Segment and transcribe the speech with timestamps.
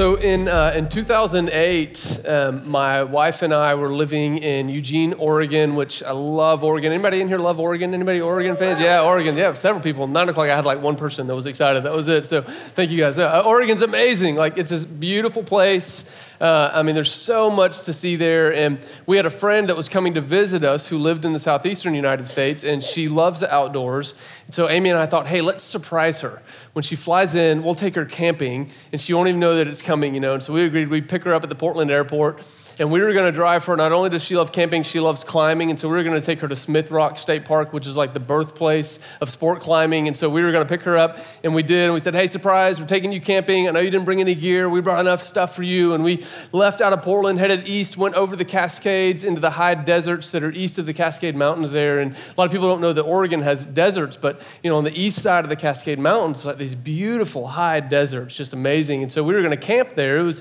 [0.00, 5.74] So in uh, in 2008, um, my wife and I were living in Eugene, Oregon,
[5.74, 6.90] which I love Oregon.
[6.90, 7.92] Anybody in here love Oregon?
[7.92, 8.80] Anybody Oregon fans?
[8.80, 9.36] Yeah, Oregon.
[9.36, 10.06] Yeah, several people.
[10.06, 11.82] Nine o'clock, I had like one person that was excited.
[11.82, 12.24] That was it.
[12.24, 13.18] So thank you guys.
[13.18, 14.36] Uh, Oregon's amazing.
[14.36, 16.06] Like it's this beautiful place.
[16.40, 18.54] Uh, I mean, there's so much to see there.
[18.54, 21.40] And we had a friend that was coming to visit us who lived in the
[21.40, 24.14] southeastern United States, and she loves the outdoors.
[24.46, 26.42] And so Amy and I thought, hey, let's surprise her.
[26.72, 29.82] When she flies in, we'll take her camping, and she won't even know that it's
[29.82, 30.34] coming, you know.
[30.34, 32.42] And so we agreed we'd pick her up at the Portland airport
[32.80, 33.76] and we were going to drive her.
[33.76, 35.68] Not only does she love camping, she loves climbing.
[35.68, 37.94] And so we were going to take her to Smith Rock State Park, which is
[37.94, 40.08] like the birthplace of sport climbing.
[40.08, 41.84] And so we were going to pick her up, and we did.
[41.84, 43.68] And we said, Hey, surprise, we're taking you camping.
[43.68, 44.66] I know you didn't bring any gear.
[44.66, 45.92] We brought enough stuff for you.
[45.92, 49.74] And we left out of Portland, headed east, went over the Cascades into the high
[49.74, 51.98] deserts that are east of the Cascade Mountains there.
[51.98, 54.84] And a lot of people don't know that Oregon has deserts, but you know, on
[54.84, 59.02] the east side of the Cascade Mountains, like these beautiful high deserts, just amazing.
[59.02, 60.16] And so we were going to camp there.
[60.16, 60.40] It was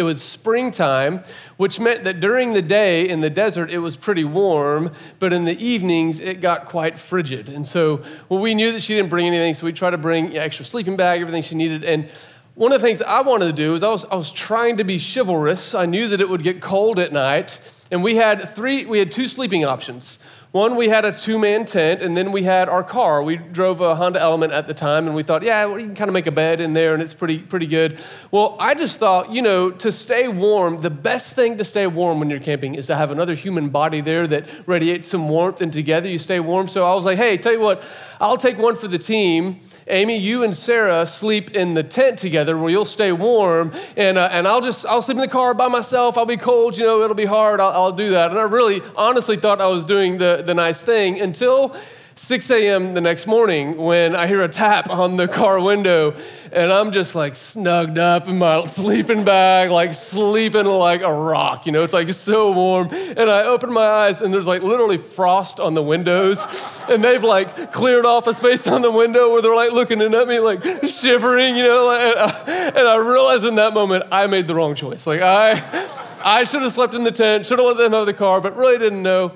[0.00, 1.22] it was springtime,
[1.58, 5.44] which meant that during the day in the desert it was pretty warm, but in
[5.44, 7.50] the evenings it got quite frigid.
[7.50, 10.36] And so well, we knew that she didn't bring anything, so we tried to bring
[10.36, 11.84] extra sleeping bag, everything she needed.
[11.84, 12.08] And
[12.54, 14.84] one of the things I wanted to do is I was, I was trying to
[14.84, 15.74] be chivalrous.
[15.74, 17.60] I knew that it would get cold at night,
[17.92, 20.18] and we had three, we had two sleeping options.
[20.52, 23.22] One, we had a two man tent, and then we had our car.
[23.22, 25.94] We drove a Honda Element at the time, and we thought, yeah, well, you can
[25.94, 28.00] kind of make a bed in there, and it's pretty, pretty good.
[28.32, 32.18] Well, I just thought, you know, to stay warm, the best thing to stay warm
[32.18, 35.72] when you're camping is to have another human body there that radiates some warmth, and
[35.72, 36.66] together you stay warm.
[36.66, 37.84] So I was like, hey, tell you what,
[38.20, 39.60] I'll take one for the team.
[39.86, 44.28] Amy, you and Sarah sleep in the tent together where you'll stay warm, and, uh,
[44.32, 46.18] and I'll just, I'll sleep in the car by myself.
[46.18, 47.60] I'll be cold, you know, it'll be hard.
[47.60, 48.30] I'll, I'll do that.
[48.30, 51.76] And I really honestly thought I was doing the, the nice thing until
[52.20, 52.92] 6 a.m.
[52.92, 56.14] the next morning when I hear a tap on the car window
[56.52, 61.64] and I'm just like snugged up in my sleeping bag, like sleeping like a rock.
[61.64, 62.88] You know, it's like so warm.
[62.90, 66.46] And I open my eyes and there's like literally frost on the windows
[66.90, 70.14] and they've like cleared off a space on the window where they're like looking in
[70.14, 71.90] at me like shivering, you know.
[71.90, 75.06] And I, and I realized in that moment I made the wrong choice.
[75.06, 75.88] Like I,
[76.22, 78.56] I should have slept in the tent, should have let them have the car, but
[78.56, 79.32] really didn't know.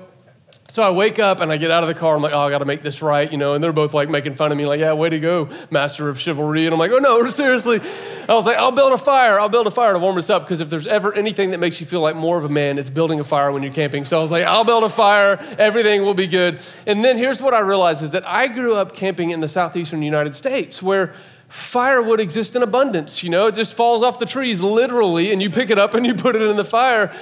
[0.67, 2.15] So I wake up and I get out of the car.
[2.15, 3.53] I'm like, oh, I got to make this right, you know.
[3.53, 6.19] And they're both like making fun of me, like, yeah, way to go, master of
[6.19, 6.65] chivalry.
[6.65, 7.79] And I'm like, oh no, seriously.
[8.27, 9.39] I was like, I'll build a fire.
[9.39, 11.79] I'll build a fire to warm us up because if there's ever anything that makes
[11.79, 14.05] you feel like more of a man, it's building a fire when you're camping.
[14.05, 15.37] So I was like, I'll build a fire.
[15.59, 16.59] Everything will be good.
[16.87, 20.01] And then here's what I realized is that I grew up camping in the southeastern
[20.01, 21.13] United States where
[21.47, 23.23] firewood exists in abundance.
[23.23, 26.05] You know, it just falls off the trees literally, and you pick it up and
[26.05, 27.15] you put it in the fire.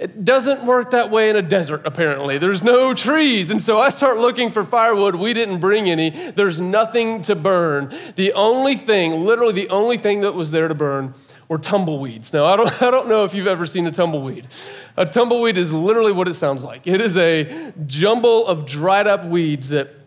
[0.00, 2.38] It doesn't work that way in a desert, apparently.
[2.38, 3.50] There's no trees.
[3.50, 5.14] And so I start looking for firewood.
[5.14, 6.08] We didn't bring any.
[6.30, 7.94] There's nothing to burn.
[8.16, 11.12] The only thing, literally the only thing that was there to burn
[11.48, 12.32] were tumbleweeds.
[12.32, 14.48] Now, I don't, I don't know if you've ever seen a tumbleweed.
[14.96, 19.26] A tumbleweed is literally what it sounds like it is a jumble of dried up
[19.26, 19.99] weeds that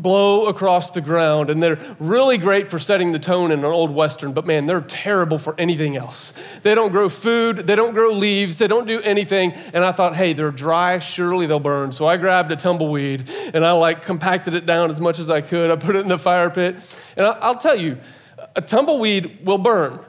[0.00, 3.90] blow across the ground, and they're really great for setting the tone in an old
[3.90, 6.32] Western, but man, they're terrible for anything else.
[6.62, 9.52] They don't grow food, they don't grow leaves, they don't do anything.
[9.72, 11.92] And I thought, hey, they're dry, surely they'll burn.
[11.92, 15.40] So I grabbed a tumbleweed and I like compacted it down as much as I
[15.40, 15.70] could.
[15.70, 16.76] I put it in the fire pit.
[17.16, 17.98] And I'll tell you,
[18.54, 20.00] a tumbleweed will burn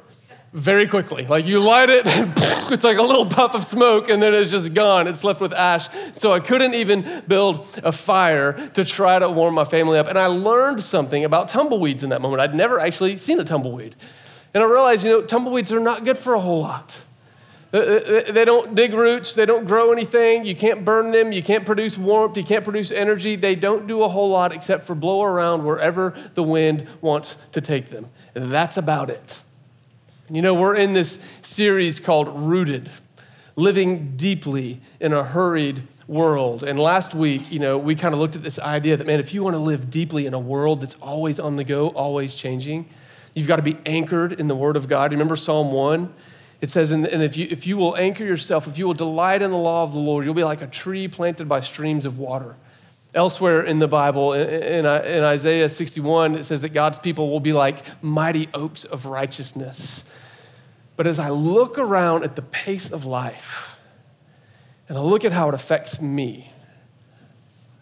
[0.53, 1.25] very quickly.
[1.25, 2.35] Like you light it, and
[2.71, 5.07] it's like a little puff of smoke, and then it's just gone.
[5.07, 5.89] It's left with ash.
[6.13, 10.07] So I couldn't even build a fire to try to warm my family up.
[10.07, 12.41] And I learned something about tumbleweeds in that moment.
[12.41, 13.95] I'd never actually seen a tumbleweed.
[14.53, 17.01] And I realized, you know, tumbleweeds are not good for a whole lot.
[17.71, 20.43] Uh, uh, uh, they don't dig roots, they don't grow anything.
[20.43, 23.35] You can't burn them, you can't produce warmth, you can't produce energy.
[23.35, 27.61] They don't do a whole lot except for blow around wherever the wind wants to
[27.61, 28.07] take them.
[28.33, 29.41] And that's about it.
[30.31, 32.91] You know, we're in this series called Rooted,
[33.55, 36.63] living deeply in a hurried world.
[36.63, 39.33] And last week, you know, we kind of looked at this idea that, man, if
[39.33, 42.87] you want to live deeply in a world that's always on the go, always changing,
[43.33, 45.11] you've got to be anchored in the Word of God.
[45.11, 46.13] Remember Psalm 1?
[46.61, 49.49] It says, and if you, if you will anchor yourself, if you will delight in
[49.49, 52.55] the law of the Lord, you'll be like a tree planted by streams of water.
[53.15, 57.39] Elsewhere in the Bible, in, uh, in, Isaiah 61, it says that God's people will
[57.39, 60.03] be like mighty oaks of righteousness.
[60.99, 63.79] But as I look around at the pace of life
[64.89, 66.51] and I look at how it affects me,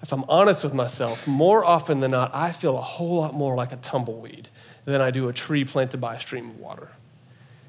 [0.03, 3.55] if I'm honest with myself, more often than not, I feel a whole lot more
[3.55, 4.49] like a tumbleweed
[4.85, 6.89] than I do a tree planted by a stream of water.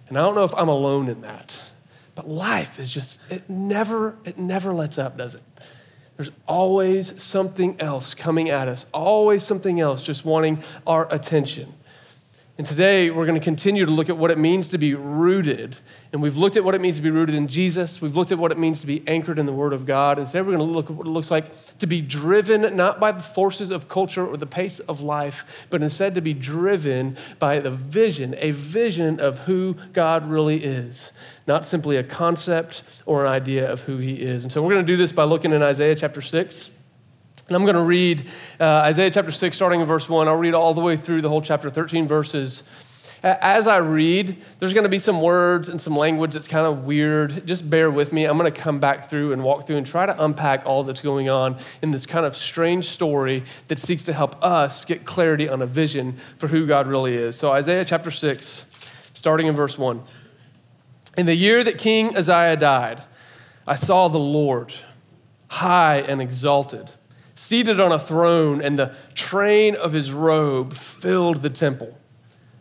[0.08, 1.54] And I don't know if I'm alone in that.
[2.14, 5.42] But life is just, it never, it never lets up, does it?
[6.18, 11.72] There's always something else coming at us, always something else just wanting our attention.
[12.58, 15.76] And today we're going to continue to look at what it means to be rooted.
[16.12, 18.02] And we've looked at what it means to be rooted in Jesus.
[18.02, 20.19] We've looked at what it means to be anchored in the Word of God.
[20.19, 22.99] And today we're going to look at what it looks like to be driven not
[22.99, 27.16] by the forces of culture or the pace of life, but instead to be driven
[27.38, 31.12] by the vision, a vision of who God really is,
[31.46, 34.43] not simply a concept or an idea of who He is.
[34.43, 36.70] And so we're going to do this by looking in Isaiah chapter 6.
[37.48, 38.26] And I'm going to read
[38.60, 40.28] uh, Isaiah chapter 6, starting in verse 1.
[40.28, 42.62] I'll read all the way through the whole chapter, 13 verses.
[43.22, 46.84] As I read, there's going to be some words and some language that's kind of
[46.84, 47.46] weird.
[47.46, 48.26] Just bear with me.
[48.26, 51.00] I'm going to come back through and walk through and try to unpack all that's
[51.00, 55.48] going on in this kind of strange story that seeks to help us get clarity
[55.48, 57.34] on a vision for who God really is.
[57.34, 58.70] So, Isaiah chapter 6,
[59.14, 60.02] starting in verse 1.
[61.16, 63.02] In the year that King Uzziah died,
[63.66, 64.74] I saw the Lord
[65.48, 66.92] high and exalted
[67.38, 71.96] seated on a throne, and the train of his robe filled the temple.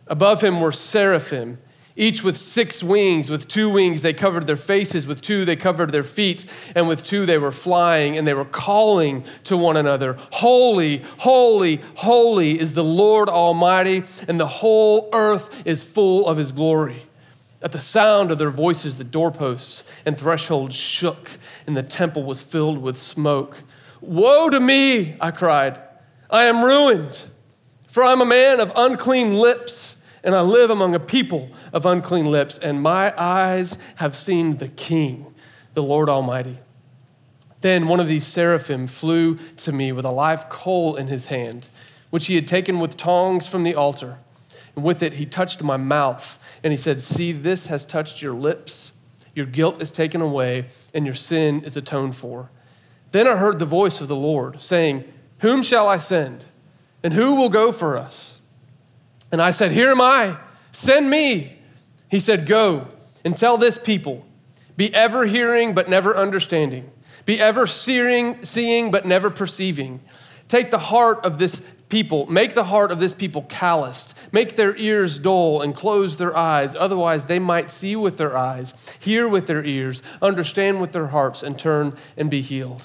[0.06, 1.58] Above him were seraphim,
[1.96, 3.28] each with six wings.
[3.28, 6.46] With two wings they covered their faces, with two they covered their feet,
[6.76, 11.80] and with two they were flying, and they were calling to one another Holy, holy,
[11.96, 17.02] holy is the Lord Almighty, and the whole earth is full of his glory.
[17.60, 21.30] At the sound of their voices, the doorposts and thresholds shook,
[21.66, 23.64] and the temple was filled with smoke.
[24.00, 25.80] Woe to me, I cried.
[26.30, 27.22] I am ruined,
[27.88, 32.26] for I'm a man of unclean lips, and I live among a people of unclean
[32.26, 35.34] lips, and my eyes have seen the King,
[35.74, 36.58] the Lord Almighty.
[37.60, 41.68] Then one of these seraphim flew to me with a live coal in his hand,
[42.10, 44.18] which he had taken with tongs from the altar.
[44.76, 48.34] And with it he touched my mouth, and he said, See, this has touched your
[48.34, 48.92] lips.
[49.34, 52.50] Your guilt is taken away, and your sin is atoned for.
[53.10, 55.04] Then I heard the voice of the Lord saying,
[55.40, 56.44] Whom shall I send?
[57.02, 58.40] And who will go for us?
[59.30, 60.36] And I said, Here am I,
[60.72, 61.58] send me.
[62.10, 62.88] He said, Go
[63.24, 64.26] and tell this people,
[64.76, 66.90] be ever hearing but never understanding,
[67.24, 70.00] be ever seeing, seeing but never perceiving.
[70.48, 74.76] Take the heart of this people, make the heart of this people calloused, make their
[74.76, 76.74] ears dull and close their eyes.
[76.74, 81.42] Otherwise, they might see with their eyes, hear with their ears, understand with their hearts,
[81.42, 82.84] and turn and be healed.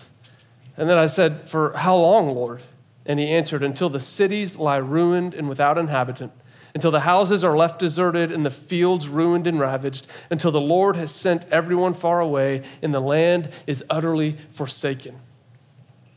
[0.77, 2.61] And then I said, For how long, Lord?
[3.05, 6.31] And he answered, Until the cities lie ruined and without inhabitant,
[6.75, 10.95] until the houses are left deserted and the fields ruined and ravaged, until the Lord
[10.95, 15.19] has sent everyone far away and the land is utterly forsaken.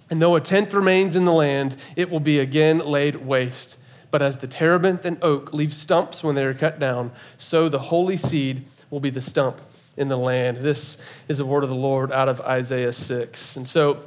[0.08, 3.76] And though a tenth remains in the land, it will be again laid waste.
[4.10, 7.78] But as the terebinth and oak leave stumps when they are cut down, so the
[7.78, 9.60] holy seed will be the stump
[9.96, 10.58] in the land.
[10.58, 10.96] This
[11.28, 13.56] is the word of the Lord out of Isaiah 6.
[13.56, 14.06] And so,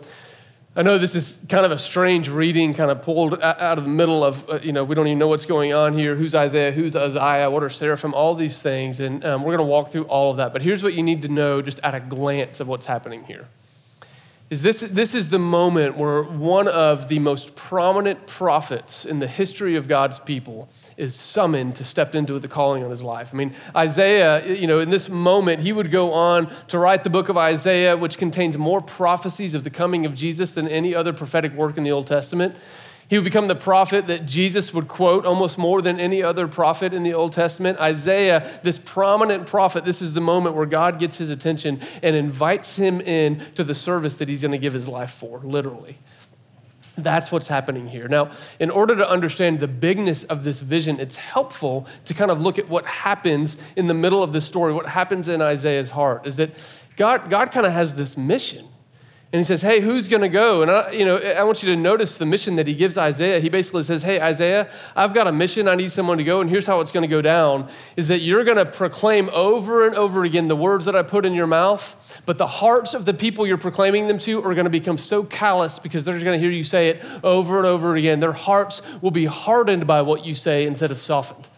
[0.75, 3.89] I know this is kind of a strange reading, kind of pulled out of the
[3.89, 6.15] middle of, uh, you know, we don't even know what's going on here.
[6.15, 6.71] Who's Isaiah?
[6.71, 7.49] Who's Uzziah?
[7.49, 8.13] What are seraphim?
[8.13, 8.99] All these things.
[8.99, 10.53] And um, we're going to walk through all of that.
[10.53, 13.47] But here's what you need to know just at a glance of what's happening here
[14.49, 19.27] is this, this is the moment where one of the most prominent prophets in the
[19.27, 20.67] history of God's people
[20.97, 23.29] is summoned to step into the calling on his life.
[23.31, 27.11] I mean, Isaiah, you know, in this moment, he would go on to write the
[27.11, 31.13] book of Isaiah, which contains more prophecies of the coming of Jesus than any other
[31.13, 32.55] prophetic work in the Old Testament.
[33.09, 36.93] He would become the prophet that Jesus would quote almost more than any other prophet
[36.93, 37.79] in the Old Testament.
[37.79, 42.75] Isaiah, this prominent prophet, this is the moment where God gets his attention and invites
[42.75, 45.97] him in to the service that he's going to give his life for, literally.
[46.97, 48.07] That's what's happening here.
[48.07, 52.39] Now, in order to understand the bigness of this vision, it's helpful to kind of
[52.39, 56.27] look at what happens in the middle of the story, what happens in Isaiah's heart,
[56.27, 56.51] is that
[56.95, 58.67] God, God kind of has this mission.
[59.31, 60.63] And he says, Hey, who's going to go?
[60.63, 63.39] And I, you know, I want you to notice the mission that he gives Isaiah.
[63.39, 65.67] He basically says, Hey, Isaiah, I've got a mission.
[65.67, 66.41] I need someone to go.
[66.41, 69.85] And here's how it's going to go down is that you're going to proclaim over
[69.85, 73.05] and over again the words that I put in your mouth, but the hearts of
[73.05, 76.39] the people you're proclaiming them to are going to become so calloused because they're going
[76.39, 78.21] to hear you say it over and over again.
[78.21, 81.48] Their hearts will be hardened by what you say instead of softened.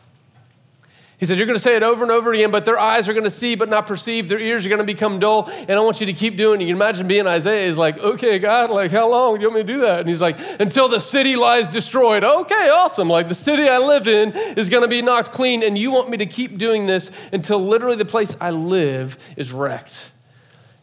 [1.22, 3.14] He said, You're going to say it over and over again, but their eyes are
[3.14, 4.28] going to see but not perceive.
[4.28, 5.48] Their ears are going to become dull.
[5.52, 6.64] And I want you to keep doing it.
[6.64, 7.68] You can imagine being Isaiah.
[7.68, 10.00] He's like, Okay, God, like, how long do you want me to do that?
[10.00, 12.24] And he's like, Until the city lies destroyed.
[12.24, 13.08] Okay, awesome.
[13.08, 15.62] Like, the city I live in is going to be knocked clean.
[15.62, 19.52] And you want me to keep doing this until literally the place I live is
[19.52, 20.12] wrecked.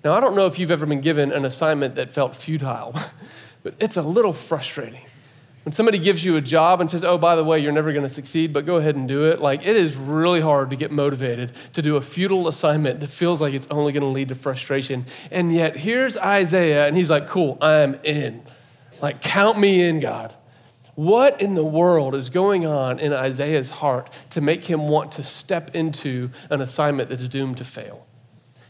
[0.04, 2.94] Now, I don't know if you've ever been given an assignment that felt futile,
[3.64, 5.02] but it's a little frustrating.
[5.64, 8.04] When somebody gives you a job and says, oh, by the way, you're never going
[8.04, 10.90] to succeed, but go ahead and do it, like it is really hard to get
[10.90, 14.34] motivated to do a futile assignment that feels like it's only going to lead to
[14.34, 15.04] frustration.
[15.30, 18.42] And yet, here's Isaiah, and he's like, cool, I'm in.
[19.02, 20.34] Like, count me in, God.
[20.94, 25.22] What in the world is going on in Isaiah's heart to make him want to
[25.22, 28.06] step into an assignment that is doomed to fail?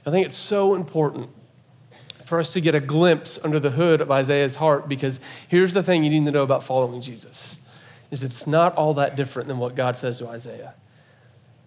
[0.04, 1.30] I think it's so important
[2.28, 5.18] for us to get a glimpse under the hood of Isaiah's heart because
[5.48, 7.56] here's the thing you need to know about following Jesus
[8.10, 10.74] is it's not all that different than what God says to Isaiah.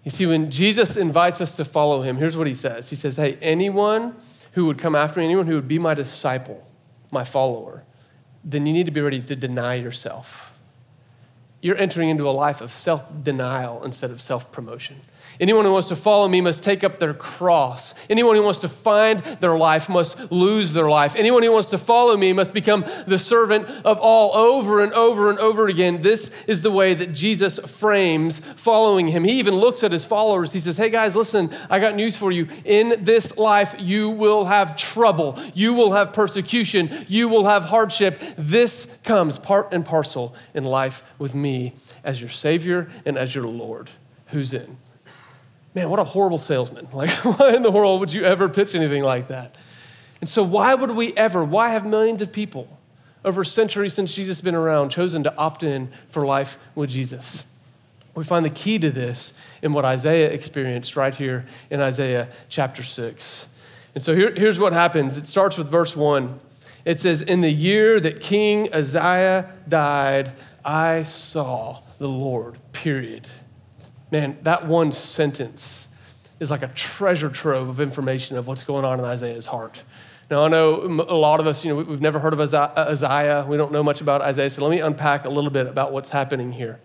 [0.03, 2.89] You see, when Jesus invites us to follow him, here's what he says.
[2.89, 4.15] He says, Hey, anyone
[4.53, 6.65] who would come after me, anyone who would be my disciple,
[7.11, 7.83] my follower,
[8.43, 10.51] then you need to be ready to deny yourself
[11.61, 15.01] you're entering into a life of self denial instead of self promotion.
[15.41, 17.95] Anyone who wants to follow me must take up their cross.
[18.11, 21.15] Anyone who wants to find their life must lose their life.
[21.15, 25.31] Anyone who wants to follow me must become the servant of all over and over
[25.31, 26.03] and over again.
[26.03, 29.23] This is the way that Jesus frames following him.
[29.23, 30.53] He even looks at his followers.
[30.53, 32.47] He says, Hey guys, listen, I got news for you.
[32.63, 38.21] In this life, you will have trouble, you will have persecution, you will have hardship.
[38.37, 43.47] This comes part and parcel in life with me as your Savior and as your
[43.47, 43.89] Lord.
[44.27, 44.77] Who's in?
[45.73, 46.87] Man, what a horrible salesman.
[46.93, 49.55] Like, why in the world would you ever pitch anything like that?
[50.19, 52.79] And so, why would we ever, why have millions of people
[53.23, 57.45] over centuries since Jesus has been around chosen to opt in for life with Jesus?
[58.13, 62.83] We find the key to this in what Isaiah experienced right here in Isaiah chapter
[62.83, 63.47] 6.
[63.95, 66.39] And so here, here's what happens it starts with verse 1.
[66.83, 70.33] It says, In the year that King Uzziah died,
[70.65, 73.27] I saw the Lord, period.
[74.11, 75.87] Man, that one sentence
[76.39, 79.83] is like a treasure trove of information of what's going on in Isaiah's heart.
[80.29, 83.45] Now, I know a lot of us, you know, we've never heard of Isaiah.
[83.47, 84.49] We don't know much about Isaiah.
[84.49, 86.79] So let me unpack a little bit about what's happening here.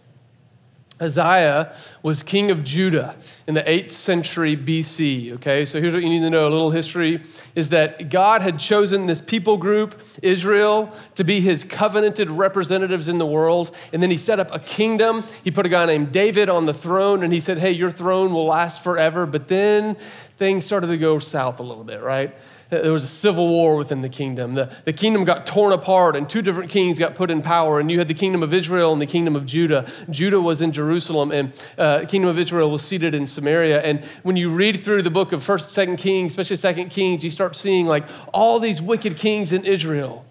[0.99, 5.35] Uzziah was king of Judah in the 8th century BC.
[5.35, 7.23] Okay, so here's what you need to know a little history
[7.55, 13.19] is that God had chosen this people group, Israel, to be his covenanted representatives in
[13.19, 13.75] the world.
[13.93, 15.25] And then he set up a kingdom.
[15.45, 18.33] He put a guy named David on the throne, and he said, Hey, your throne
[18.33, 19.27] will last forever.
[19.27, 19.97] But then
[20.39, 22.35] things started to go south a little bit, right?
[22.69, 24.55] There was a civil war within the kingdom.
[24.55, 27.79] The, the kingdom got torn apart, and two different kings got put in power.
[27.79, 29.89] And you had the kingdom of Israel and the kingdom of Judah.
[30.11, 33.83] Judah was in Jerusalem, and uh, the kingdom of Israel was seated in Samaria.
[33.83, 37.23] And when you read through the book of First, and Second Kings, especially Second Kings,
[37.23, 38.05] you start seeing like
[38.35, 40.25] all these wicked kings in Israel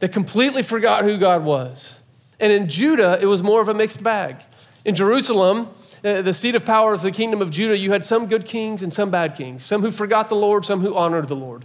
[0.00, 2.00] that completely forgot who God was.
[2.38, 4.36] And in Judah, it was more of a mixed bag.
[4.84, 5.68] In Jerusalem,
[6.02, 8.82] uh, the seat of power of the kingdom of Judah, you had some good kings
[8.82, 11.64] and some bad kings, some who forgot the Lord, some who honored the Lord.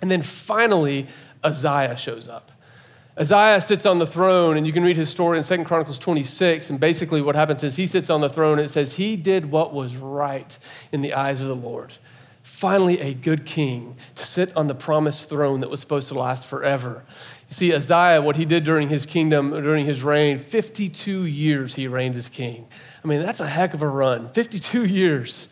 [0.00, 1.06] And then finally,
[1.42, 2.52] Uzziah shows up.
[3.18, 6.68] Uzziah sits on the throne, and you can read his story in Second Chronicles 26.
[6.68, 9.50] And basically, what happens is he sits on the throne, and it says he did
[9.50, 10.58] what was right
[10.92, 11.94] in the eyes of the Lord.
[12.42, 16.46] Finally, a good king to sit on the promised throne that was supposed to last
[16.46, 17.04] forever.
[17.48, 21.88] You see, Uzziah, what he did during his kingdom, during his reign, 52 years he
[21.88, 22.66] reigned as king.
[23.02, 24.28] I mean, that's a heck of a run.
[24.28, 25.48] 52 years.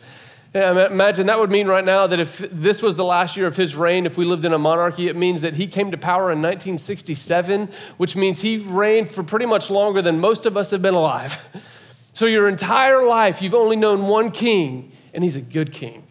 [0.55, 3.75] Imagine that would mean right now that if this was the last year of his
[3.75, 6.41] reign, if we lived in a monarchy, it means that he came to power in
[6.41, 10.93] 1967, which means he reigned for pretty much longer than most of us have been
[10.93, 11.47] alive.
[12.13, 16.07] So your entire life, you've only known one king, and he's a good king.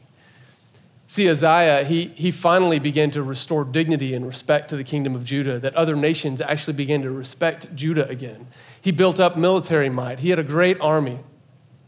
[1.06, 5.24] See, Uzziah, he, he finally began to restore dignity and respect to the kingdom of
[5.24, 8.48] Judah, that other nations actually began to respect Judah again.
[8.78, 11.20] He built up military might, he had a great army.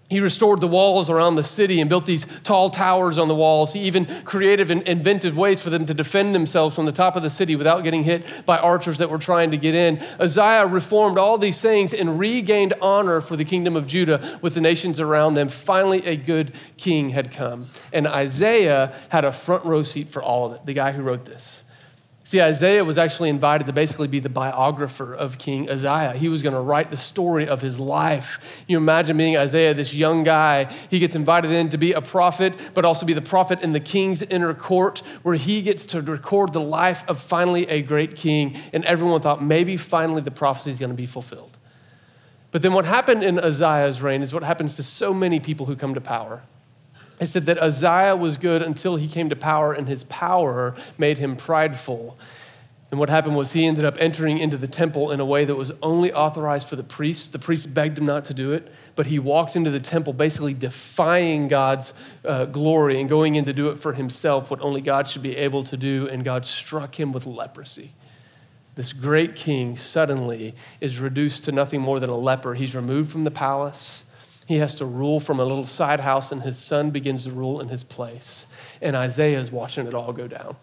[0.08, 3.72] He restored the walls around the city and built these tall towers on the walls.
[3.72, 7.24] He even creative and inventive ways for them to defend themselves from the top of
[7.24, 9.98] the city without getting hit by archers that were trying to get in.
[10.20, 14.60] Uzziah reformed all these things and regained honor for the kingdom of Judah with the
[14.60, 15.48] nations around them.
[15.48, 17.66] Finally, a good king had come.
[17.92, 21.24] And Isaiah had a front row seat for all of it, the guy who wrote
[21.24, 21.64] this.
[22.26, 26.14] See, Isaiah was actually invited to basically be the biographer of King Uzziah.
[26.14, 28.40] He was going to write the story of his life.
[28.66, 30.64] You imagine being Isaiah, this young guy.
[30.90, 33.78] He gets invited in to be a prophet, but also be the prophet in the
[33.78, 38.56] king's inner court, where he gets to record the life of finally a great king.
[38.72, 41.56] And everyone thought maybe finally the prophecy is going to be fulfilled.
[42.50, 45.76] But then what happened in Uzziah's reign is what happens to so many people who
[45.76, 46.42] come to power.
[47.18, 51.18] It said that Uzziah was good until he came to power, and his power made
[51.18, 52.18] him prideful.
[52.90, 55.56] And what happened was he ended up entering into the temple in a way that
[55.56, 57.28] was only authorized for the priests.
[57.28, 60.54] The priests begged him not to do it, but he walked into the temple basically
[60.54, 61.92] defying God's
[62.24, 65.36] uh, glory and going in to do it for himself, what only God should be
[65.36, 67.92] able to do, and God struck him with leprosy.
[68.76, 72.54] This great king suddenly is reduced to nothing more than a leper.
[72.54, 74.05] He's removed from the palace.
[74.46, 77.60] He has to rule from a little side house, and his son begins to rule
[77.60, 78.46] in his place.
[78.80, 80.56] And Isaiah is watching it all go down.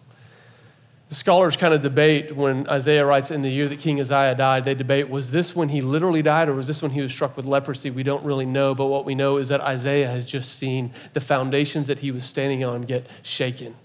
[1.10, 4.64] The scholars kind of debate when Uzziah writes, In the year that King Isaiah died,
[4.64, 7.36] they debate, was this when he literally died or was this when he was struck
[7.36, 7.90] with leprosy?
[7.90, 11.20] We don't really know, but what we know is that Uzziah has just seen the
[11.20, 13.76] foundations that he was standing on get shaken.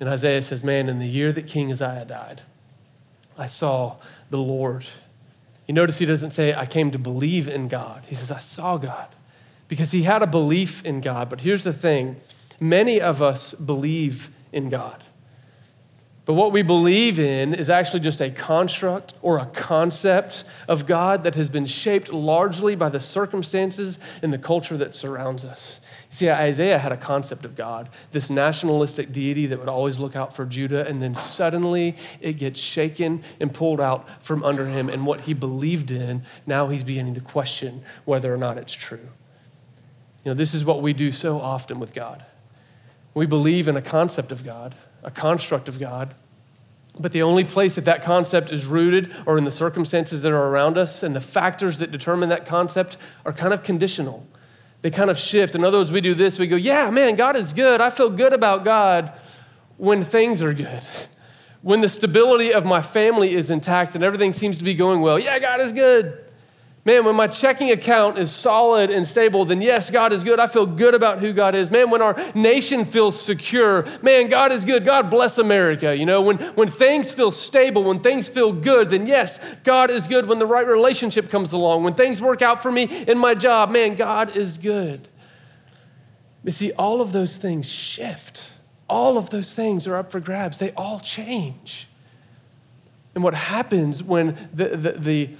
[0.00, 2.40] And Isaiah says, Man, in the year that King Isaiah died,
[3.36, 3.96] I saw
[4.30, 4.86] the Lord.
[5.70, 8.02] You notice he doesn't say, I came to believe in God.
[8.08, 9.06] He says, I saw God
[9.68, 11.30] because he had a belief in God.
[11.30, 12.16] But here's the thing
[12.58, 15.04] many of us believe in God.
[16.24, 21.22] But what we believe in is actually just a construct or a concept of God
[21.22, 25.80] that has been shaped largely by the circumstances and the culture that surrounds us.
[26.12, 30.34] See, Isaiah had a concept of God, this nationalistic deity that would always look out
[30.34, 34.88] for Judah, and then suddenly it gets shaken and pulled out from under him.
[34.88, 39.08] And what he believed in, now he's beginning to question whether or not it's true.
[40.24, 42.24] You know, this is what we do so often with God.
[43.14, 44.74] We believe in a concept of God,
[45.04, 46.14] a construct of God.
[46.98, 50.48] But the only place that that concept is rooted or in the circumstances that are
[50.48, 54.26] around us and the factors that determine that concept are kind of conditional.
[54.82, 55.54] They kind of shift.
[55.54, 57.80] In other words, we do this, we go, yeah, man, God is good.
[57.80, 59.12] I feel good about God
[59.76, 60.84] when things are good.
[61.62, 65.18] When the stability of my family is intact and everything seems to be going well,
[65.18, 66.18] yeah, God is good.
[66.82, 70.40] Man, when my checking account is solid and stable, then yes, God is good.
[70.40, 71.70] I feel good about who God is.
[71.70, 74.86] Man, when our nation feels secure, man, God is good.
[74.86, 75.94] God bless America.
[75.94, 80.06] You know, when, when things feel stable, when things feel good, then yes, God is
[80.06, 80.26] good.
[80.26, 83.70] When the right relationship comes along, when things work out for me in my job,
[83.70, 85.06] man, God is good.
[86.44, 88.48] You see, all of those things shift.
[88.88, 90.58] All of those things are up for grabs.
[90.58, 91.88] They all change.
[93.14, 95.30] And what happens when the, the, the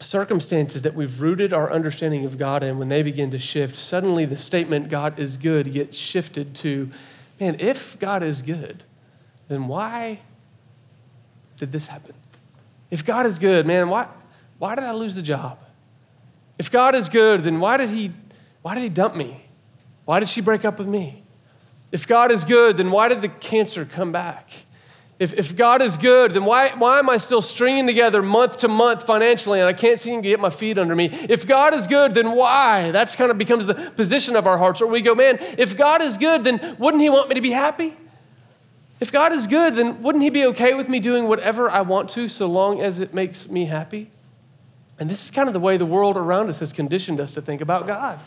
[0.00, 4.24] circumstances that we've rooted our understanding of God in, when they begin to shift, suddenly
[4.24, 6.90] the statement, God is good, gets shifted to,
[7.38, 8.84] man, if God is good,
[9.48, 10.20] then why
[11.58, 12.14] did this happen?
[12.90, 14.08] If God is good, man, why,
[14.58, 15.58] why did I lose the job?
[16.58, 18.12] If God is good, then why did he,
[18.62, 19.44] why did he dump me?
[20.04, 21.22] Why did she break up with me?
[21.92, 24.50] If God is good, then why did the cancer come back?
[25.20, 28.68] If, if God is good, then why, why am I still stringing together month to
[28.68, 31.10] month financially and I can't seem to get my feet under me?
[31.12, 32.90] If God is good, then why?
[32.90, 34.80] That's kind of becomes the position of our hearts.
[34.80, 37.50] Or we go, man, if God is good, then wouldn't He want me to be
[37.50, 37.94] happy?
[38.98, 42.08] If God is good, then wouldn't He be okay with me doing whatever I want
[42.10, 44.10] to so long as it makes me happy?
[44.98, 47.42] And this is kind of the way the world around us has conditioned us to
[47.42, 48.20] think about God.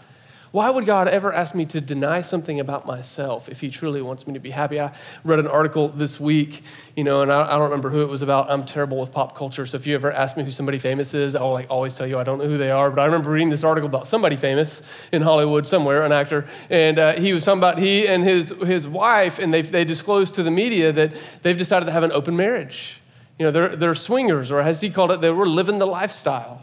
[0.54, 4.28] Why would God ever ask me to deny something about myself if He truly wants
[4.28, 4.80] me to be happy?
[4.80, 6.62] I read an article this week,
[6.96, 8.52] you know, and I, I, don't remember who it was about.
[8.52, 11.36] I'm terrible with pop culture, so if you ever ask me who somebody famous is,
[11.36, 12.92] I'll like always tell you I don't know who they are.
[12.92, 17.00] But I remember reading this article about somebody famous in Hollywood somewhere, an actor, and
[17.00, 20.44] uh, he was talking about he and his his wife, and they they disclosed to
[20.44, 23.02] the media that they've decided to have an open marriage.
[23.40, 26.63] You know, they're, they're swingers, or as he called it, they were living the lifestyle.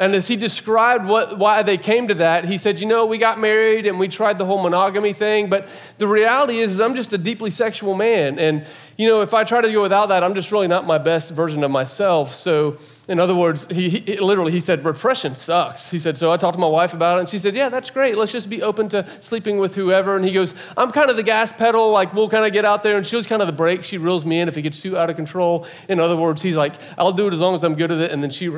[0.00, 3.18] And as he described what, why they came to that, he said, You know, we
[3.18, 6.94] got married and we tried the whole monogamy thing, but the reality is, is I'm
[6.94, 8.38] just a deeply sexual man.
[8.38, 8.64] And,
[8.96, 11.32] you know, if I try to go without that, I'm just really not my best
[11.32, 12.32] version of myself.
[12.32, 15.90] So, in other words, he, he literally he said, Repression sucks.
[15.90, 17.90] He said, So I talked to my wife about it, and she said, Yeah, that's
[17.90, 18.16] great.
[18.16, 20.16] Let's just be open to sleeping with whoever.
[20.16, 22.82] And he goes, I'm kind of the gas pedal, like we'll kind of get out
[22.82, 23.84] there, and she was kind of the brake.
[23.84, 25.66] She reels me in if it gets too out of control.
[25.90, 28.10] In other words, he's like, I'll do it as long as I'm good at it.
[28.12, 28.48] And then she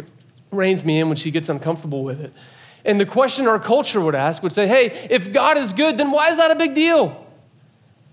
[0.53, 2.33] reins me in when she gets uncomfortable with it.
[2.85, 6.11] And the question our culture would ask would say, hey, if God is good, then
[6.11, 7.27] why is that a big deal?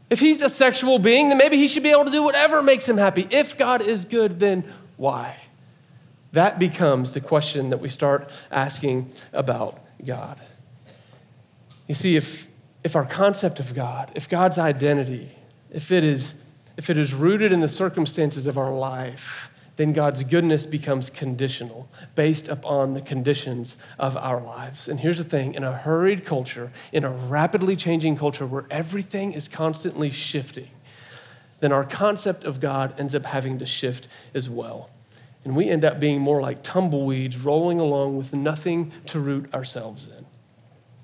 [0.09, 2.87] If he's a sexual being, then maybe he should be able to do whatever makes
[2.87, 3.27] him happy.
[3.29, 4.63] If God is good, then
[4.97, 5.35] why?
[6.31, 10.39] That becomes the question that we start asking about God.
[11.87, 12.47] You see, if,
[12.83, 15.31] if our concept of God, if God's identity,
[15.71, 16.35] if it is,
[16.77, 19.48] if it is rooted in the circumstances of our life,
[19.79, 24.89] then God's goodness becomes conditional, based upon the conditions of our lives.
[24.89, 29.31] And here's the thing in a hurried culture, in a rapidly changing culture where everything
[29.31, 30.67] is constantly shifting,
[31.61, 34.89] then our concept of God ends up having to shift as well.
[35.45, 40.09] And we end up being more like tumbleweeds rolling along with nothing to root ourselves
[40.09, 40.25] in.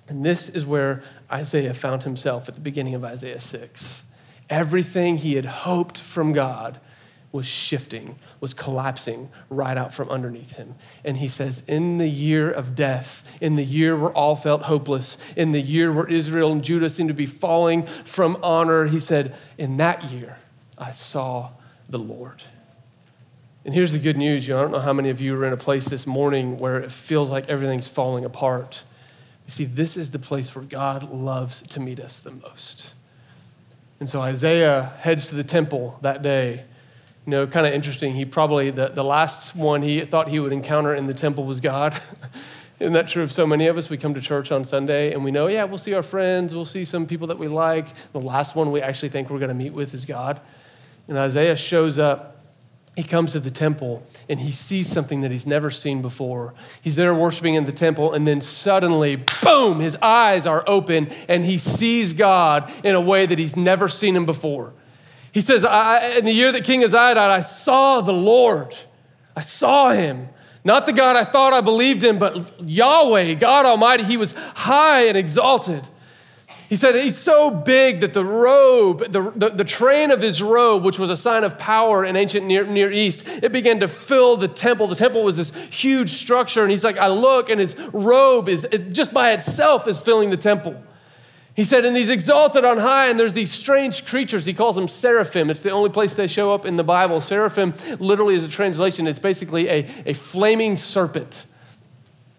[0.10, 4.04] And this is where Isaiah found himself at the beginning of Isaiah 6.
[4.50, 6.82] Everything he had hoped from God
[7.36, 10.76] was shifting, was collapsing right out from underneath him.
[11.04, 15.18] And he says, In the year of death, in the year where all felt hopeless,
[15.36, 19.38] in the year where Israel and Judah seemed to be falling from honor, he said,
[19.58, 20.38] In that year,
[20.78, 21.50] I saw
[21.90, 22.44] the Lord.
[23.66, 24.48] And here's the good news.
[24.48, 26.58] You know, I don't know how many of you are in a place this morning
[26.58, 28.84] where it feels like everything's falling apart.
[29.46, 32.94] You see, this is the place where God loves to meet us the most.
[34.00, 36.64] And so Isaiah heads to the temple that day
[37.26, 38.14] You know, kind of interesting.
[38.14, 41.60] He probably, the, the last one he thought he would encounter in the temple was
[41.60, 42.00] God.
[42.80, 43.90] Isn't that true of so many of us?
[43.90, 46.66] We come to church on Sunday and we know, yeah, we'll see our friends, we'll
[46.66, 47.88] see some people that we like.
[48.12, 50.40] The last one we actually think we're going to meet with is God.
[51.08, 52.34] And Isaiah shows up.
[52.96, 56.54] He comes to the temple and he sees something that he's never seen before.
[56.82, 61.44] He's there worshiping in the temple, and then suddenly, boom, his eyes are open and
[61.44, 64.74] he sees God in a way that he's never seen him before.
[65.36, 65.64] He says,
[66.18, 68.74] In the year that King Uzziah died, I saw the Lord.
[69.36, 70.30] I saw him
[70.66, 74.04] not the God I thought I believed in, but Yahweh, God Almighty.
[74.04, 75.88] He was high and exalted.
[76.68, 80.84] He said he's so big that the robe, the, the, the, train of his robe,
[80.84, 84.38] which was a sign of power in ancient Near, Near East, it began to fill
[84.38, 84.88] the temple.
[84.88, 86.64] The temple was this huge structure.
[86.64, 90.38] And he's like, I look, and his robe is just by itself is filling the
[90.38, 90.82] temple.
[91.56, 94.46] He said, and he's exalted on high, and there's these strange creatures.
[94.46, 95.50] He calls them seraphim.
[95.50, 97.22] It's the only place they show up in the Bible.
[97.22, 101.46] Seraphim literally is a translation, it's basically a, a flaming serpent.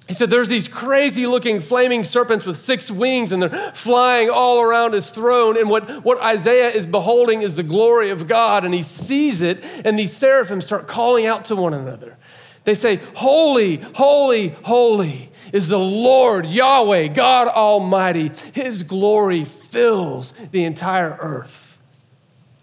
[0.06, 4.60] He said, There's these crazy looking flaming serpents with six wings, and they're flying all
[4.60, 5.56] around his throne.
[5.56, 9.64] And what, what Isaiah is beholding is the glory of God, and he sees it,
[9.84, 12.18] and these seraphim start calling out to one another.
[12.64, 18.30] They say, Holy, holy, holy is the Lord Yahweh, God Almighty.
[18.52, 21.78] His glory fills the entire earth.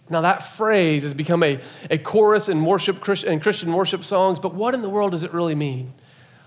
[0.09, 4.53] Now, that phrase has become a, a chorus in worship and Christian worship songs, but
[4.53, 5.93] what in the world does it really mean?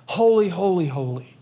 [0.06, 1.36] Holy, holy, holy.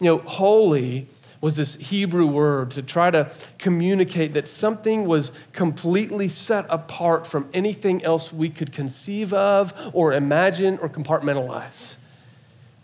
[0.00, 1.08] You know, holy
[1.42, 7.48] was this Hebrew word to try to communicate that something was completely set apart from
[7.52, 11.96] anything else we could conceive of or imagine or compartmentalize.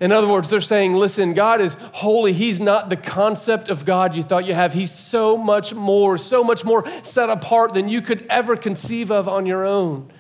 [0.00, 2.32] In other words, they're saying, listen, God is holy.
[2.32, 4.72] He's not the concept of God you thought you have.
[4.72, 9.26] He's so much more, so much more set apart than you could ever conceive of
[9.26, 10.12] on your own.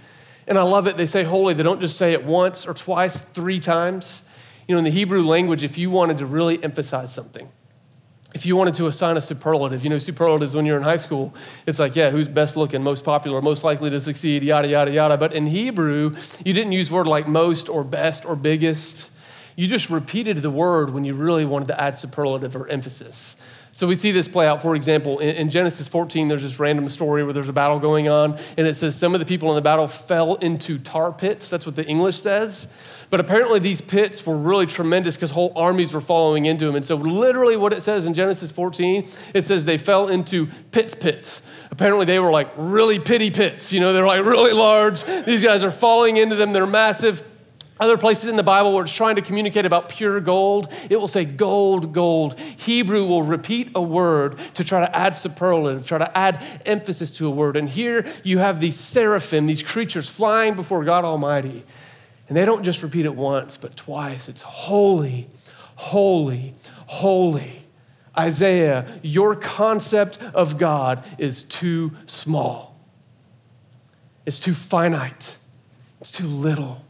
[0.48, 0.96] And I love it.
[0.96, 1.54] They say holy.
[1.54, 4.22] They don't just say it once or twice, three times.
[4.66, 7.48] You know, in the Hebrew language, if you wanted to really emphasize something,
[8.34, 11.34] if you wanted to assign a superlative, you know, superlatives when you're in high school,
[11.66, 15.16] it's like, yeah, who's best looking, most popular, most likely to succeed, yada, yada, yada.
[15.16, 19.10] But in Hebrew, you didn't use word like most or best or biggest.
[19.58, 23.34] You just repeated the word when you really wanted to add superlative or emphasis.
[23.72, 26.88] So we see this play out, for example, in, in, Genesis 14, there's this random
[26.88, 29.56] story where there's a battle going on, and it says some of the people in
[29.56, 31.50] the battle fell into tar pits.
[31.50, 32.68] That's what the English says.
[33.10, 36.76] But apparently, these pits were really tremendous because whole armies were following into them.
[36.76, 40.94] And so, literally, what it says in Genesis 14, it says they fell into pits,
[40.94, 41.42] pits.
[41.72, 43.72] Apparently, they were like really pity pits.
[43.72, 45.02] You know, they're like really large.
[45.24, 47.24] These guys are falling into them, they're massive.
[47.80, 51.08] Other places in the Bible where it's trying to communicate about pure gold, it will
[51.08, 52.38] say gold, gold.
[52.38, 57.28] Hebrew will repeat a word to try to add superlative, try to add emphasis to
[57.28, 57.56] a word.
[57.56, 61.64] And here you have these seraphim, these creatures flying before God Almighty.
[62.28, 64.28] And they don't just repeat it once, but twice.
[64.28, 65.28] It's holy,
[65.76, 66.54] holy,
[66.86, 67.62] holy.
[68.18, 72.76] Isaiah, your concept of God is too small,
[74.26, 75.38] it's too finite,
[76.00, 76.84] it's too little.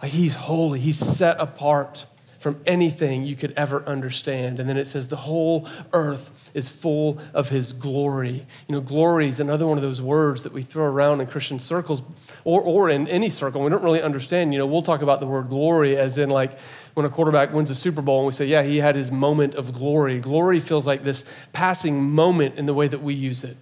[0.00, 2.06] Like he's holy, he's set apart
[2.38, 4.60] from anything you could ever understand.
[4.60, 8.46] And then it says the whole earth is full of his glory.
[8.68, 11.58] You know, glory is another one of those words that we throw around in Christian
[11.58, 12.00] circles
[12.44, 13.62] or, or in any circle.
[13.62, 14.52] We don't really understand.
[14.52, 16.58] You know, we'll talk about the word glory as in like
[16.94, 19.56] when a quarterback wins a Super Bowl and we say, yeah, he had his moment
[19.56, 20.20] of glory.
[20.20, 23.56] Glory feels like this passing moment in the way that we use it.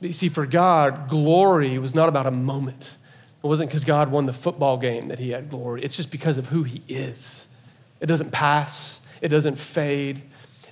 [0.00, 2.96] But you see, for God, glory was not about a moment.
[3.42, 5.82] It wasn't because God won the football game that he had glory.
[5.82, 7.48] It's just because of who he is.
[8.00, 10.22] It doesn't pass, it doesn't fade.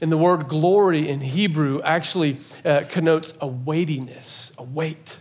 [0.01, 5.19] And the word glory in Hebrew actually uh, connotes a weightiness, a weight.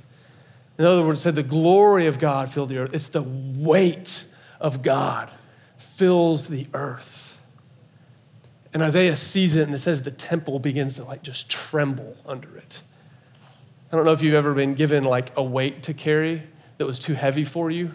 [0.78, 2.94] In other words, said the glory of God filled the earth.
[2.94, 4.26] It's the weight
[4.60, 5.32] of God
[5.78, 7.40] fills the earth.
[8.74, 12.56] And Isaiah sees it and it says the temple begins to like just tremble under
[12.58, 12.82] it.
[13.92, 16.44] I don't know if you've ever been given like a weight to carry
[16.78, 17.94] that was too heavy for you.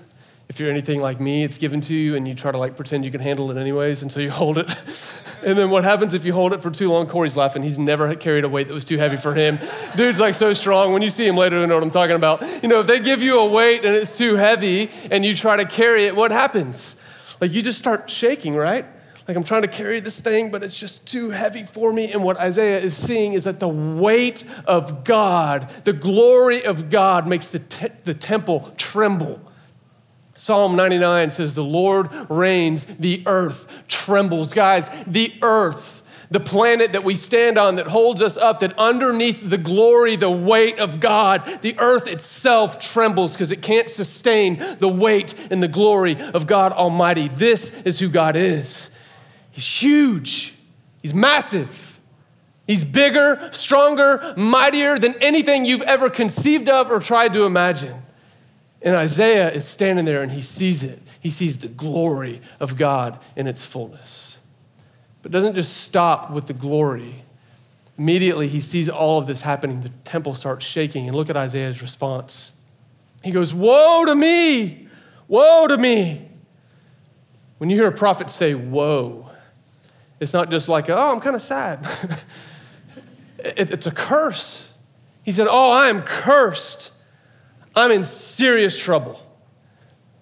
[0.49, 3.05] If you're anything like me, it's given to you and you try to like pretend
[3.05, 4.69] you can handle it anyways, so you hold it.
[5.45, 7.07] and then what happens if you hold it for too long?
[7.07, 7.63] Corey's laughing.
[7.63, 9.59] He's never carried a weight that was too heavy for him.
[9.97, 10.93] Dude's like so strong.
[10.93, 12.43] When you see him later, you know what I'm talking about.
[12.63, 15.57] You know, if they give you a weight and it's too heavy and you try
[15.57, 16.97] to carry it, what happens?
[17.41, 18.85] Like you just start shaking, right?
[19.29, 22.13] Like I'm trying to carry this thing, but it's just too heavy for me.
[22.13, 27.29] And what Isaiah is seeing is that the weight of God, the glory of God,
[27.29, 29.41] makes the, te- the temple tremble.
[30.35, 34.53] Psalm 99 says, The Lord reigns, the earth trembles.
[34.53, 39.49] Guys, the earth, the planet that we stand on that holds us up, that underneath
[39.49, 44.89] the glory, the weight of God, the earth itself trembles because it can't sustain the
[44.89, 47.29] weight and the glory of God Almighty.
[47.29, 48.92] This is who God is.
[49.53, 50.55] He's huge,
[51.03, 52.01] He's massive.
[52.67, 58.03] He's bigger, stronger, mightier than anything you've ever conceived of or tried to imagine.
[58.81, 61.03] And Isaiah is standing there and he sees it.
[61.21, 64.39] He sees the glory of God in its fullness.
[65.23, 67.25] But doesn't just stop with the glory.
[67.99, 69.83] Immediately, he sees all of this happening.
[69.83, 71.09] The temple starts shaking.
[71.09, 72.53] And look at Isaiah's response.
[73.23, 74.89] He goes, Woe to me!
[75.29, 76.29] Woe to me!
[77.59, 79.32] When you hear a prophet say, Woe,
[80.23, 81.85] it's not just like, Oh, I'm kind of sad.
[83.39, 84.73] it's a curse.
[85.25, 86.93] He said, Oh, I am cursed.
[87.75, 89.21] I'm in serious trouble.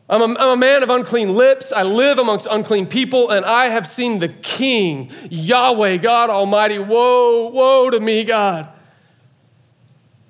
[0.08, 1.70] I'm a, I'm a, man of unclean lips.
[1.70, 6.78] I live amongst unclean people, and I have seen the King, Yahweh, God Almighty.
[6.78, 8.68] Woe, woe to me, God.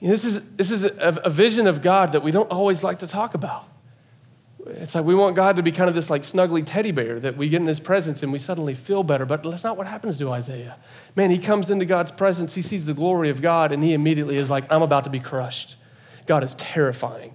[0.00, 3.06] this is, this is a, a vision of God that we don't always like to
[3.06, 3.69] talk about.
[4.76, 7.36] It's like we want God to be kind of this like snuggly teddy bear that
[7.36, 9.26] we get in his presence and we suddenly feel better.
[9.26, 10.76] But that's not what happens to Isaiah.
[11.16, 14.36] Man, he comes into God's presence, he sees the glory of God, and he immediately
[14.36, 15.76] is like, I'm about to be crushed.
[16.26, 17.34] God is terrifying.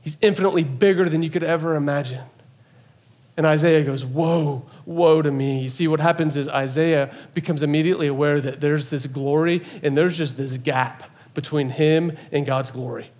[0.00, 2.24] He's infinitely bigger than you could ever imagine.
[3.36, 5.62] And Isaiah goes, Whoa, woe to me.
[5.62, 10.16] You see, what happens is Isaiah becomes immediately aware that there's this glory and there's
[10.16, 13.10] just this gap between him and God's glory.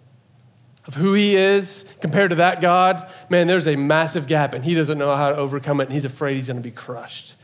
[0.90, 4.74] Of who he is compared to that God, man, there's a massive gap and he
[4.74, 7.36] doesn't know how to overcome it and he's afraid he's going to be crushed.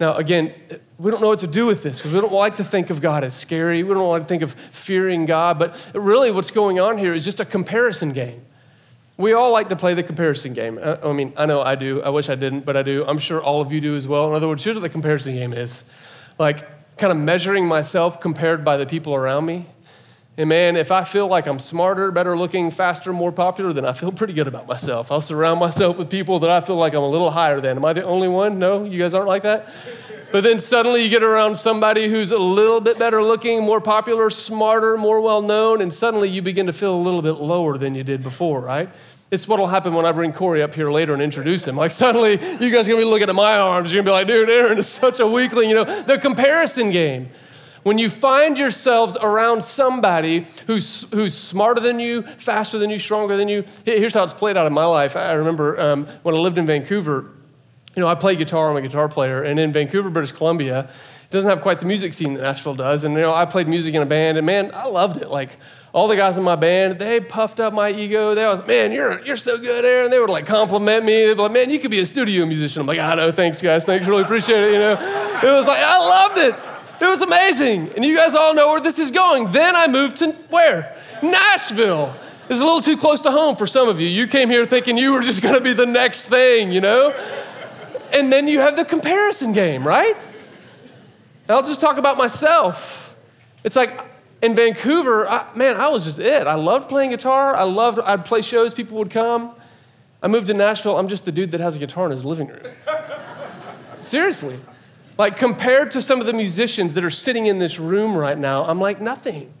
[0.00, 0.52] Now, again,
[0.98, 3.00] we don't know what to do with this because we don't like to think of
[3.00, 3.84] God as scary.
[3.84, 7.24] We don't like to think of fearing God, but really what's going on here is
[7.24, 8.44] just a comparison game.
[9.16, 10.80] We all like to play the comparison game.
[10.82, 12.02] Uh, I mean, I know I do.
[12.02, 13.04] I wish I didn't, but I do.
[13.06, 14.28] I'm sure all of you do as well.
[14.28, 15.84] In other words, here's what the comparison game is
[16.36, 16.66] like
[16.98, 19.66] kind of measuring myself compared by the people around me.
[20.38, 23.92] And man, if I feel like I'm smarter, better looking, faster, more popular, then I
[23.92, 25.12] feel pretty good about myself.
[25.12, 27.76] I'll surround myself with people that I feel like I'm a little higher than.
[27.76, 28.58] Am I the only one?
[28.58, 29.68] No, you guys aren't like that?
[30.32, 34.30] But then suddenly you get around somebody who's a little bit better looking, more popular,
[34.30, 37.94] smarter, more well known, and suddenly you begin to feel a little bit lower than
[37.94, 38.88] you did before, right?
[39.30, 41.76] It's what'll happen when I bring Corey up here later and introduce him.
[41.76, 44.26] Like suddenly you guys are gonna be looking at my arms, you're gonna be like,
[44.26, 45.68] dude, Aaron is such a weakling.
[45.68, 47.28] You know, the comparison game.
[47.82, 53.36] When you find yourselves around somebody who's, who's smarter than you, faster than you, stronger
[53.36, 55.16] than you, here's how it's played out in my life.
[55.16, 57.30] I remember um, when I lived in Vancouver,
[57.96, 60.80] you know, I play guitar, I'm a guitar player, and in Vancouver, British Columbia,
[61.24, 63.04] it doesn't have quite the music scene that Nashville does.
[63.04, 65.28] And, you know, I played music in a band, and man, I loved it.
[65.28, 65.58] Like,
[65.92, 68.34] all the guys in my band, they puffed up my ego.
[68.34, 70.10] They was, man, you're, you're so good, Aaron.
[70.10, 71.26] They would like compliment me.
[71.26, 72.80] They'd be like, man, you could be a studio musician.
[72.80, 73.84] I'm like, I know, thanks, guys.
[73.84, 74.92] Thanks, really appreciate it, you know.
[74.92, 76.71] It was like, I loved it.
[77.02, 77.90] It was amazing.
[77.96, 79.50] And you guys all know where this is going.
[79.50, 80.96] Then I moved to where?
[81.20, 82.14] Nashville.
[82.48, 84.06] It's a little too close to home for some of you.
[84.06, 87.10] You came here thinking you were just going to be the next thing, you know?
[88.12, 90.16] And then you have the comparison game, right?
[91.48, 93.16] I'll just talk about myself.
[93.64, 93.98] It's like
[94.40, 96.46] in Vancouver, I, man, I was just it.
[96.46, 97.56] I loved playing guitar.
[97.56, 99.56] I loved, I'd play shows, people would come.
[100.22, 102.46] I moved to Nashville, I'm just the dude that has a guitar in his living
[102.46, 102.62] room.
[104.02, 104.60] Seriously.
[105.18, 108.64] Like, compared to some of the musicians that are sitting in this room right now,
[108.64, 109.52] I'm like nothing.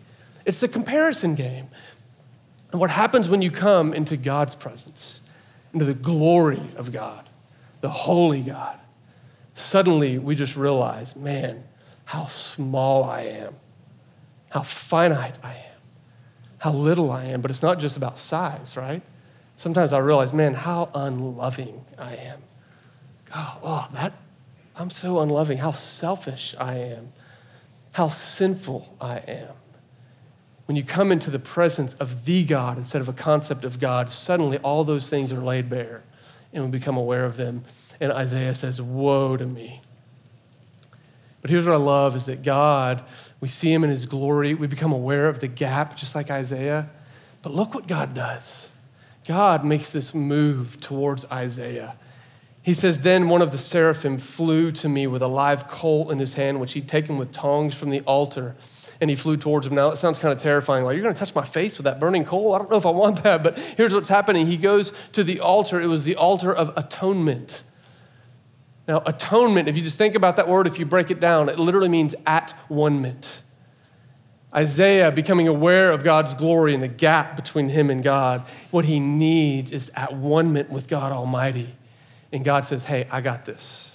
[0.44, 1.68] It's the comparison game.
[2.70, 5.20] And what happens when you come into God's presence,
[5.72, 7.28] into the glory of God,
[7.80, 8.78] the holy God,
[9.54, 11.64] suddenly we just realize, man,
[12.06, 13.54] how small I am
[14.52, 15.80] how finite I am,
[16.58, 17.40] how little I am.
[17.40, 19.00] But it's not just about size, right?
[19.56, 22.40] Sometimes I realize, man, how unloving I am.
[23.32, 24.12] God, oh, that,
[24.76, 25.58] I'm so unloving.
[25.58, 27.12] How selfish I am.
[27.92, 29.54] How sinful I am.
[30.66, 34.10] When you come into the presence of the God instead of a concept of God,
[34.10, 36.02] suddenly all those things are laid bare
[36.52, 37.64] and we become aware of them.
[38.00, 39.80] And Isaiah says, Woe to me.
[41.40, 43.04] But here's what I love is that God
[43.42, 44.54] we see him in his glory.
[44.54, 46.88] We become aware of the gap, just like Isaiah.
[47.42, 48.70] But look what God does.
[49.26, 51.96] God makes this move towards Isaiah.
[52.62, 56.18] He says, Then one of the seraphim flew to me with a live coal in
[56.18, 58.54] his hand, which he'd taken with tongs from the altar.
[59.00, 59.74] And he flew towards him.
[59.74, 60.84] Now, it sounds kind of terrifying.
[60.84, 62.54] Like, you're going to touch my face with that burning coal?
[62.54, 63.42] I don't know if I want that.
[63.42, 64.46] But here's what's happening.
[64.46, 65.80] He goes to the altar.
[65.80, 67.64] It was the altar of atonement.
[68.86, 71.58] Now, atonement, if you just think about that word, if you break it down, it
[71.58, 73.42] literally means at one ment.
[74.54, 79.00] Isaiah becoming aware of God's glory and the gap between him and God, what he
[79.00, 81.74] needs is at one ment with God Almighty.
[82.32, 83.91] And God says, Hey, I got this.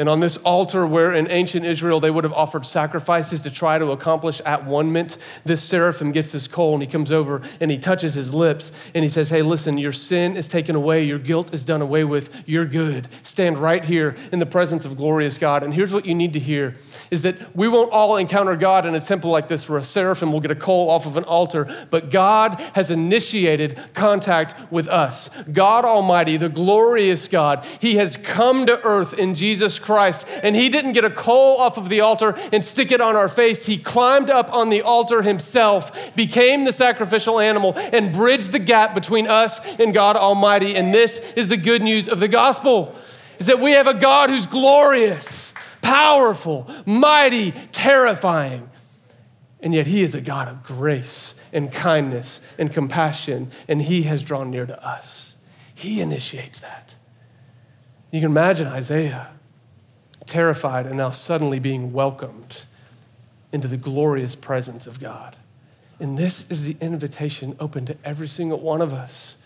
[0.00, 3.76] And on this altar, where in ancient Israel they would have offered sacrifices to try
[3.76, 7.70] to accomplish at one ment, this seraphim gets this coal and he comes over and
[7.70, 11.18] he touches his lips and he says, Hey, listen, your sin is taken away, your
[11.18, 13.08] guilt is done away with, you're good.
[13.22, 15.62] Stand right here in the presence of glorious God.
[15.62, 16.76] And here's what you need to hear
[17.10, 20.32] is that we won't all encounter God in a temple like this where a seraphim
[20.32, 25.28] will get a coal off of an altar, but God has initiated contact with us.
[25.52, 30.24] God Almighty, the glorious God, He has come to earth in Jesus Christ Christ.
[30.44, 33.28] And he didn't get a coal off of the altar and stick it on our
[33.28, 33.66] face.
[33.66, 38.94] He climbed up on the altar himself, became the sacrificial animal, and bridged the gap
[38.94, 40.76] between us and God Almighty.
[40.76, 42.94] And this is the good news of the gospel
[43.40, 48.70] is that we have a God who's glorious, powerful, mighty, terrifying.
[49.60, 54.22] And yet he is a God of grace and kindness and compassion, and he has
[54.22, 55.36] drawn near to us.
[55.74, 56.94] He initiates that.
[58.10, 59.28] You can imagine Isaiah
[60.30, 62.64] terrified and now suddenly being welcomed
[63.52, 65.36] into the glorious presence of God.
[65.98, 69.36] And this is the invitation open to every single one of us.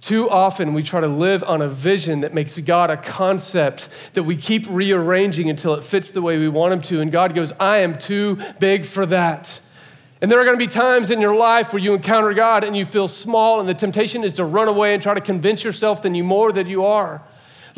[0.00, 4.22] Too often, we try to live on a vision that makes God a concept that
[4.22, 7.00] we keep rearranging until it fits the way we want Him to.
[7.00, 9.60] And God goes, I am too big for that.
[10.20, 12.76] And there are going to be times in your life where you encounter God and
[12.76, 16.02] you feel small, and the temptation is to run away and try to convince yourself
[16.02, 17.22] that you more than you are.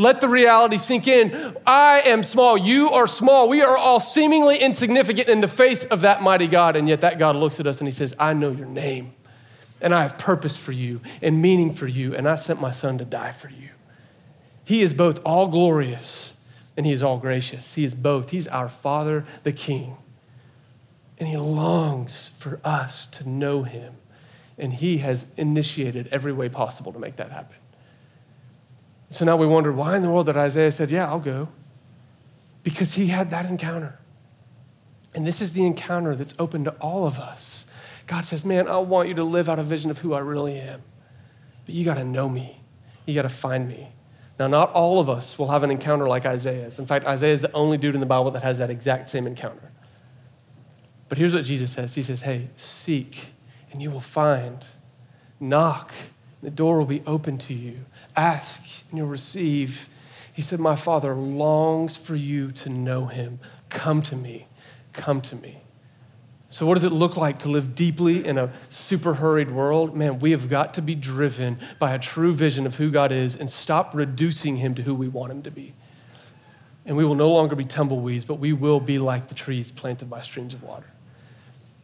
[0.00, 1.56] Let the reality sink in.
[1.66, 2.56] I am small.
[2.56, 3.48] You are small.
[3.48, 6.76] We are all seemingly insignificant in the face of that mighty God.
[6.76, 9.12] And yet that God looks at us and he says, I know your name.
[9.80, 12.14] And I have purpose for you and meaning for you.
[12.14, 13.70] And I sent my son to die for you.
[14.64, 16.36] He is both all glorious
[16.76, 17.74] and he is all gracious.
[17.74, 18.30] He is both.
[18.30, 19.96] He's our Father, the King.
[21.18, 23.94] And he longs for us to know him.
[24.56, 27.57] And he has initiated every way possible to make that happen.
[29.10, 31.48] So now we wonder why in the world that Isaiah said, Yeah, I'll go?
[32.62, 33.98] Because he had that encounter.
[35.14, 37.66] And this is the encounter that's open to all of us.
[38.06, 40.58] God says, Man, I want you to live out a vision of who I really
[40.58, 40.82] am.
[41.64, 42.60] But you got to know me,
[43.06, 43.88] you got to find me.
[44.38, 46.78] Now, not all of us will have an encounter like Isaiah's.
[46.78, 49.26] In fact, Isaiah is the only dude in the Bible that has that exact same
[49.26, 49.72] encounter.
[51.08, 53.32] But here's what Jesus says He says, Hey, seek
[53.72, 54.64] and you will find.
[55.40, 55.92] Knock,
[56.42, 57.84] the door will be open to you.
[58.16, 59.88] Ask and you'll receive.
[60.32, 63.40] He said, My Father longs for you to know him.
[63.70, 64.46] Come to me.
[64.92, 65.62] Come to me.
[66.50, 69.94] So, what does it look like to live deeply in a super hurried world?
[69.94, 73.36] Man, we have got to be driven by a true vision of who God is
[73.36, 75.74] and stop reducing him to who we want him to be.
[76.86, 80.08] And we will no longer be tumbleweeds, but we will be like the trees planted
[80.08, 80.86] by streams of water.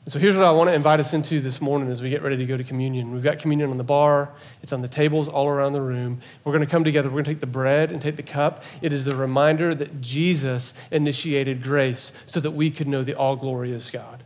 [0.04, 2.22] And so here's what I want to invite us into this morning as we get
[2.22, 3.10] ready to go to communion.
[3.10, 4.30] We've got communion on the bar,
[4.62, 6.20] it's on the tables all around the room.
[6.44, 7.08] We're going to come together.
[7.08, 8.62] We're going to take the bread and take the cup.
[8.82, 13.34] It is the reminder that Jesus initiated grace so that we could know the all
[13.34, 14.24] glorious God.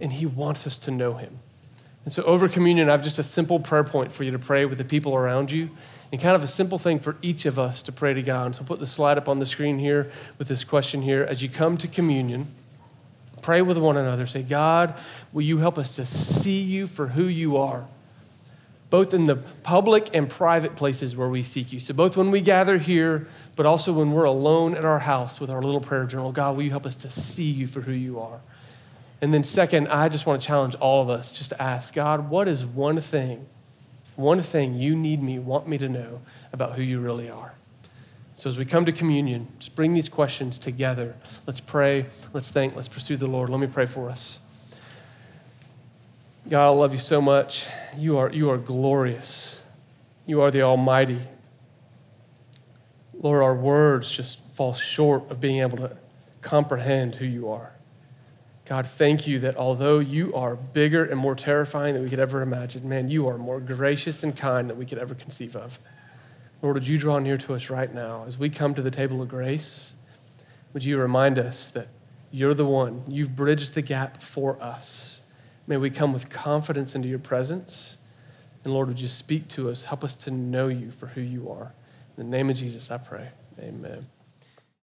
[0.00, 1.40] And he wants us to know him.
[2.04, 4.64] And so over communion, I have just a simple prayer point for you to pray
[4.64, 5.70] with the people around you
[6.12, 8.46] and kind of a simple thing for each of us to pray to God.
[8.46, 10.08] And so put the slide up on the screen here
[10.38, 11.24] with this question here.
[11.24, 12.46] As you come to communion,
[13.46, 14.26] Pray with one another.
[14.26, 14.94] Say, God,
[15.32, 17.86] will you help us to see you for who you are?
[18.90, 21.78] Both in the public and private places where we seek you.
[21.78, 25.48] So, both when we gather here, but also when we're alone at our house with
[25.48, 28.18] our little prayer journal, God, will you help us to see you for who you
[28.18, 28.40] are?
[29.20, 32.28] And then, second, I just want to challenge all of us just to ask God,
[32.28, 33.46] what is one thing,
[34.16, 36.20] one thing you need me, want me to know
[36.52, 37.54] about who you really are?
[38.36, 41.16] So as we come to communion, just bring these questions together.
[41.46, 43.48] Let's pray, let's thank, let's pursue the Lord.
[43.48, 44.38] Let me pray for us.
[46.48, 47.66] God, I love you so much.
[47.96, 49.62] You are, you are glorious.
[50.26, 51.22] You are the Almighty.
[53.14, 55.96] Lord, our words just fall short of being able to
[56.42, 57.72] comprehend who you are.
[58.66, 62.42] God, thank you that although you are bigger and more terrifying than we could ever
[62.42, 65.78] imagine, man, you are more gracious and kind than we could ever conceive of.
[66.66, 69.22] Lord, would you draw near to us right now as we come to the table
[69.22, 69.94] of grace?
[70.72, 71.86] Would you remind us that
[72.32, 75.20] you're the one, you've bridged the gap for us.
[75.68, 77.98] May we come with confidence into your presence.
[78.64, 79.84] And Lord, would you speak to us?
[79.84, 81.72] Help us to know you for who you are.
[82.18, 83.28] In the name of Jesus, I pray.
[83.60, 84.04] Amen.